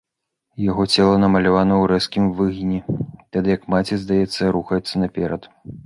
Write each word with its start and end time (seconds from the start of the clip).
Яго 0.69 0.83
цела 0.95 1.19
намалявана 1.23 1.73
ў 1.81 1.91
рэзкім 1.93 2.25
выгіне, 2.41 2.79
тады 3.37 3.47
як 3.57 3.71
маці, 3.75 4.03
здаецца, 4.07 4.53
рухаецца 4.57 4.95
наперад. 5.05 5.41